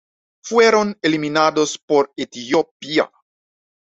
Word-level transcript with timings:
Fueron 0.43 0.97
eliminados 1.03 1.77
por 1.77 2.11
Etiopía. 2.15 3.07